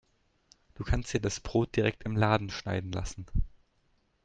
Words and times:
Du 0.73 0.83
kannst 0.83 1.13
dir 1.13 1.19
das 1.21 1.39
Brot 1.39 1.75
direkt 1.75 2.05
im 2.05 2.15
Laden 2.17 2.49
schneiden 2.49 2.91
lassen. 2.91 3.27